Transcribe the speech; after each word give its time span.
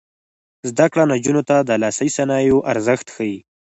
زده 0.69 0.85
کړه 0.91 1.03
نجونو 1.13 1.41
ته 1.49 1.55
د 1.61 1.71
لاسي 1.83 2.09
صنایعو 2.17 2.65
ارزښت 2.71 3.07
ښيي. 3.15 3.37